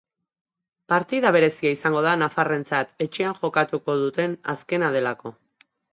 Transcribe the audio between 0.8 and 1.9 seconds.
Partida berezia